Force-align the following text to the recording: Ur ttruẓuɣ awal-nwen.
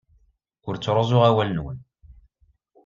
Ur 0.67 0.75
ttruẓuɣ 0.75 1.23
awal-nwen. 1.29 1.77